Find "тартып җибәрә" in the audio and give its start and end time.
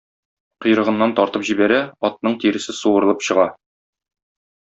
1.19-1.77